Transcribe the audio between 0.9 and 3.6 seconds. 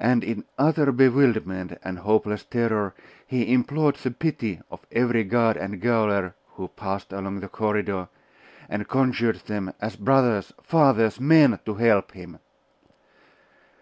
bewilderment and hopeless terror he